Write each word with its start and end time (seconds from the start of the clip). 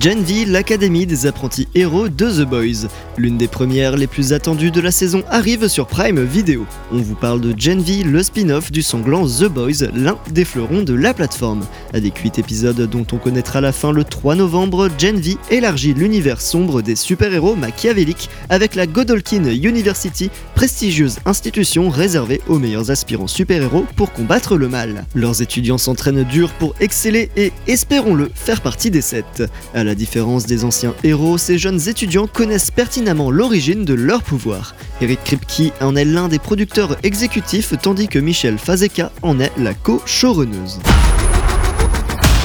Gen 0.00 0.24
l'académie 0.48 1.04
des 1.04 1.26
apprentis 1.26 1.68
héros 1.74 2.08
de 2.08 2.30
The 2.30 2.48
Boys. 2.48 2.88
L'une 3.18 3.36
des 3.36 3.46
premières 3.46 3.98
les 3.98 4.06
plus 4.06 4.32
attendues 4.32 4.70
de 4.70 4.80
la 4.80 4.90
saison 4.90 5.22
arrive 5.28 5.68
sur 5.68 5.86
Prime 5.86 6.24
Video. 6.24 6.64
On 6.92 6.96
vous 6.96 7.14
parle 7.14 7.42
de 7.42 7.54
Gen 7.58 7.82
le 8.06 8.22
spin-off 8.22 8.72
du 8.72 8.80
sanglant 8.80 9.26
The 9.26 9.44
Boys, 9.44 9.90
l'un 9.94 10.16
des 10.30 10.46
fleurons 10.46 10.82
de 10.82 10.94
la 10.94 11.12
plateforme. 11.12 11.66
Avec 11.92 12.16
8 12.16 12.38
épisodes 12.38 12.88
dont 12.88 13.06
on 13.12 13.18
connaîtra 13.18 13.60
la 13.60 13.72
fin 13.72 13.92
le 13.92 14.02
3 14.04 14.36
novembre, 14.36 14.88
Gen 14.96 15.20
élargit 15.50 15.92
l'univers 15.92 16.40
sombre 16.40 16.80
des 16.80 16.96
super-héros 16.96 17.54
machiavéliques 17.54 18.30
avec 18.48 18.74
la 18.74 18.86
Godolkin 18.86 19.44
University, 19.44 20.30
prestigieuse 20.54 21.18
institution 21.26 21.90
réservée 21.90 22.40
aux 22.48 22.58
meilleurs 22.58 22.90
aspirants 22.90 23.26
super-héros 23.26 23.84
pour 23.96 24.12
combattre 24.12 24.56
le 24.56 24.68
mal. 24.68 25.04
Leurs 25.14 25.42
étudiants 25.42 25.76
s'entraînent 25.76 26.24
dur 26.24 26.50
pour 26.52 26.74
exceller 26.80 27.30
et, 27.36 27.52
espérons-le, 27.66 28.30
faire 28.34 28.62
partie 28.62 28.90
des 28.90 29.02
sept. 29.02 29.42
À 29.82 29.84
la 29.84 29.96
différence 29.96 30.46
des 30.46 30.64
anciens 30.64 30.94
héros, 31.02 31.38
ces 31.38 31.58
jeunes 31.58 31.88
étudiants 31.88 32.28
connaissent 32.28 32.70
pertinemment 32.70 33.32
l'origine 33.32 33.84
de 33.84 33.94
leur 33.94 34.22
pouvoir. 34.22 34.76
Eric 35.00 35.24
Kripke 35.24 35.72
en 35.80 35.96
est 35.96 36.04
l'un 36.04 36.28
des 36.28 36.38
producteurs 36.38 36.96
exécutifs, 37.02 37.74
tandis 37.82 38.06
que 38.06 38.20
Michelle 38.20 38.58
Fazeka 38.58 39.10
en 39.22 39.40
est 39.40 39.50
la 39.58 39.74
co-showrunneuse. 39.74 40.78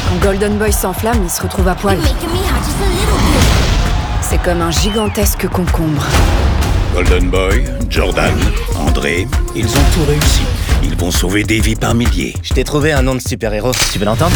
Quand 0.10 0.28
Golden 0.28 0.58
Boy 0.58 0.74
s'enflamme, 0.74 1.20
il 1.24 1.30
se 1.30 1.44
retrouve 1.44 1.68
à 1.68 1.76
poil. 1.76 2.00
C'est 4.24 4.42
comme 4.42 4.64
un 4.64 4.72
gigantesque 4.72 5.48
concombre. 5.48 6.08
Golden 6.96 7.30
Boy, 7.30 7.66
Jordan, 7.88 8.34
André, 8.80 9.28
ils 9.56 9.68
ont 9.68 9.86
tout 9.94 10.06
réussi. 10.08 10.42
Ils 10.82 10.96
vont 10.96 11.12
sauver 11.12 11.44
des 11.44 11.60
vies 11.60 11.76
par 11.76 11.94
milliers. 11.94 12.34
Je 12.42 12.56
t'ai 12.56 12.64
trouvé 12.64 12.94
un 12.94 13.04
nom 13.04 13.14
de 13.14 13.22
super-héros, 13.22 13.74
tu 13.94 14.00
veux 14.00 14.06
l'entendre? 14.06 14.36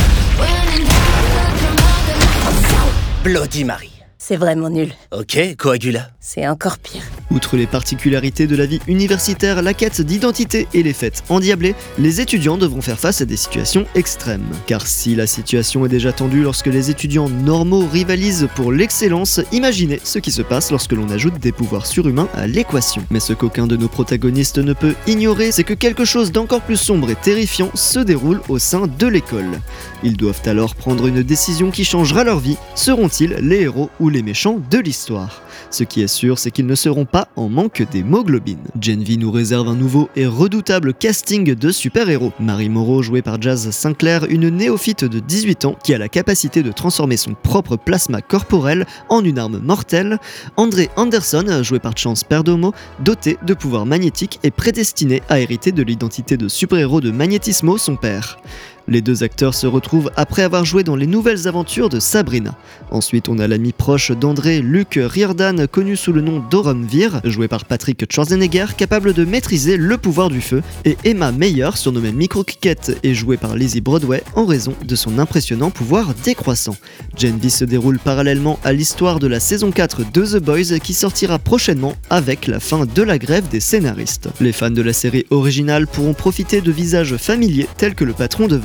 Bloody 3.24 3.64
Mary. 3.66 3.92
C'est 4.18 4.36
vraiment 4.36 4.72
nul. 4.72 4.92
Ok, 5.12 5.38
Coagula. 5.56 6.10
C'est 6.20 6.48
encore 6.48 6.80
pire. 6.80 7.04
Outre 7.32 7.56
les 7.56 7.66
particularités 7.66 8.46
de 8.46 8.58
la 8.58 8.66
vie 8.66 8.82
universitaire, 8.88 9.62
la 9.62 9.74
quête 9.74 10.02
d'identité 10.02 10.68
et 10.74 10.84
les 10.84 10.92
fêtes 10.92 11.24
endiablées, 11.30 11.76
les 11.98 12.20
étudiants 12.20 12.58
devront 12.58 12.82
faire 12.82 13.00
face 13.00 13.22
à 13.22 13.26
des 13.26 13.38
situations 13.38 13.86
extrêmes. 13.96 14.44
Car 14.66 14.86
si 14.86 15.16
la 15.16 15.28
situation 15.28 15.86
est 15.86 15.90
déjà 15.90 16.12
tendue 16.12 16.44
lorsque 16.44 16.68
les 16.68 16.90
étudiants 16.90 17.30
normaux 17.30 17.88
rivalisent 17.88 18.50
pour 18.56 18.74
l'excellence, 18.74 19.40
imaginez 19.54 20.02
ce 20.04 20.20
qui 20.20 20.32
se 20.32 20.42
passe 20.42 20.72
lorsque 20.72 20.92
l'on 20.92 21.10
ajoute 21.10 21.40
des 21.40 21.54
pouvoirs 21.54 21.86
surhumains 21.86 22.28
à 22.34 22.48
l'équation. 22.48 23.04
Mais 23.12 23.22
ce 23.22 23.32
qu'aucun 23.32 23.66
de 23.66 23.78
nos 23.78 23.88
protagonistes 23.88 24.58
ne 24.58 24.74
peut 24.74 24.96
ignorer, 25.08 25.54
c'est 25.54 25.64
que 25.64 25.74
quelque 25.74 26.04
chose 26.04 26.34
d'encore 26.34 26.62
plus 26.62 26.78
sombre 26.78 27.10
et 27.10 27.16
terrifiant 27.16 27.72
se 27.76 28.00
déroule 28.00 28.42
au 28.50 28.60
sein 28.60 28.88
de 28.88 29.08
l'école. 29.08 29.62
Ils 30.04 30.18
doivent 30.18 30.42
alors 30.46 30.76
prendre 30.76 31.08
une 31.08 31.24
décision 31.24 31.72
qui 31.72 31.86
changera 31.86 32.26
leur 32.26 32.40
vie. 32.40 32.58
Seront-ils 32.76 33.36
les 33.42 33.62
héros 33.62 33.90
ou 34.02 34.10
les 34.10 34.22
méchants 34.22 34.60
de 34.70 34.80
l'histoire? 34.80 35.44
Ce 35.70 35.86
qui 35.86 36.02
est 36.02 36.08
sûr, 36.08 36.38
c'est 36.38 36.52
qu'ils 36.52 36.66
ne 36.66 36.76
seront 36.76 37.06
pas 37.06 37.21
en 37.36 37.50
manque 37.50 37.86
d'hémoglobine. 37.92 38.60
Gen 38.80 39.04
V 39.04 39.18
nous 39.18 39.32
réserve 39.32 39.68
un 39.68 39.76
nouveau 39.76 40.10
et 40.16 40.26
redoutable 40.26 40.94
casting 40.94 41.56
de 41.56 41.72
super-héros. 41.72 42.34
Marie 42.40 42.70
Moreau, 42.70 43.02
jouée 43.02 43.22
par 43.22 43.42
Jazz 43.42 43.70
Sinclair, 43.72 44.26
une 44.30 44.50
néophyte 44.50 45.06
de 45.06 45.20
18 45.20 45.66
ans 45.66 45.76
qui 45.84 45.94
a 45.94 45.98
la 45.98 46.10
capacité 46.10 46.64
de 46.64 46.72
transformer 46.72 47.18
son 47.18 47.34
propre 47.34 47.76
plasma 47.76 48.22
corporel 48.22 48.86
en 49.10 49.24
une 49.24 49.40
arme 49.40 49.60
mortelle. 49.60 50.20
André 50.58 50.90
Anderson, 50.96 51.62
joué 51.64 51.80
par 51.80 51.98
Chance 51.98 52.24
Perdomo, 52.24 52.74
doté 53.00 53.38
de 53.46 53.54
pouvoirs 53.54 53.86
magnétiques 53.86 54.40
et 54.44 54.52
prédestiné 54.52 55.22
à 55.30 55.40
hériter 55.40 55.72
de 55.72 55.84
l'identité 55.84 56.38
de 56.38 56.48
super-héros 56.48 57.02
de 57.02 57.12
Magnetismo, 57.12 57.78
son 57.78 57.96
père. 57.96 58.38
Les 58.88 59.02
deux 59.02 59.24
acteurs 59.24 59.54
se 59.54 59.68
retrouvent 59.68 60.12
après 60.16 60.44
avoir 60.44 60.66
joué 60.66 60.84
dans 60.84 60.96
les 60.96 61.08
nouvelles 61.08 61.48
aventures 61.48 61.90
de 61.90 62.00
Sabrina. 62.00 62.56
Ensuite, 62.90 63.30
on 63.30 63.40
a 63.40 63.48
l'ami 63.48 63.72
proche 63.72 64.12
d'André, 64.12 64.62
Luc 64.62 65.00
Riordan, 65.02 65.68
connu 65.68 65.96
sous 65.96 66.12
le 66.12 66.22
nom 66.22 66.44
d'Orumvir, 66.50 67.22
joué 67.24 67.48
par 67.48 67.66
Patrick 67.66 68.12
Schwarzenegger, 68.12 68.68
capable 68.78 69.14
de 69.14 69.26
maîtriser 69.26 69.78
le 69.78 69.98
pouvoir 69.98 70.30
du 70.30 70.42
feu, 70.42 70.62
et 70.86 70.98
Emma 71.04 71.32
Meyer, 71.32 71.70
surnommée 71.76 72.12
Micro 72.12 72.44
Cricket 72.44 72.98
et 73.04 73.14
jouée 73.14 73.38
par 73.38 73.56
Lizzie 73.56 73.82
Broadway 73.82 74.24
en 74.36 74.46
raison 74.46 74.74
de 74.84 74.96
son 74.96 75.20
impressionnant 75.20 75.72
pouvoir 75.72 76.14
décroissant. 76.24 76.76
Gen 77.18 77.38
V 77.38 77.50
se 77.50 77.66
déroule 77.66 78.00
parallèlement 78.00 78.60
à 78.64 78.74
l'histoire 78.74 79.20
de 79.20 79.28
la 79.28 79.40
saison 79.40 79.72
4 79.72 80.12
de 80.12 80.26
The 80.26 80.44
Boys 80.44 80.80
qui 80.84 80.94
sortira 80.94 81.40
prochainement 81.40 81.96
avec 82.10 82.48
la 82.48 82.60
fin 82.60 82.86
de 82.86 83.02
la 83.04 83.18
grève 83.18 83.48
des 83.50 83.60
scénaristes. 83.60 84.30
Les 84.40 84.52
fans 84.52 84.70
de 84.70 84.82
la 84.82 84.94
série 84.94 85.26
originale 85.30 85.88
pourront 85.88 86.14
profiter 86.14 86.62
de 86.62 86.72
visages 86.72 87.18
familiers 87.18 87.68
tels 87.78 87.96
que 87.96 88.04
le 88.04 88.14
patron 88.14 88.48
de 88.48 88.58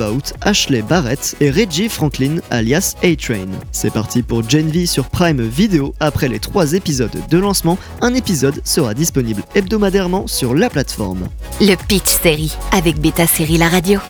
Ashley 0.42 0.82
Barrett 0.82 1.36
et 1.40 1.50
Reggie 1.50 1.88
Franklin 1.88 2.36
alias 2.50 2.94
A-Train. 3.02 3.48
C'est 3.72 3.92
parti 3.92 4.22
pour 4.22 4.48
Gen 4.48 4.70
sur 4.86 5.08
Prime 5.08 5.42
Video. 5.42 5.94
Après 6.00 6.28
les 6.28 6.38
trois 6.38 6.72
épisodes 6.74 7.16
de 7.30 7.38
lancement, 7.38 7.78
un 8.00 8.14
épisode 8.14 8.60
sera 8.64 8.94
disponible 8.94 9.42
hebdomadairement 9.54 10.26
sur 10.26 10.54
la 10.54 10.70
plateforme. 10.70 11.28
Le 11.60 11.74
Pitch 11.88 12.08
Série 12.22 12.54
avec 12.72 13.00
Beta 13.00 13.26
Série 13.26 13.58
La 13.58 13.68
Radio. 13.68 14.00